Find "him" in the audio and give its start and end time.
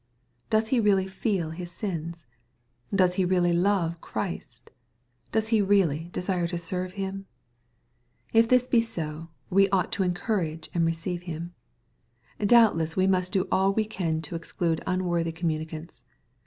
6.93-7.27, 11.29-11.53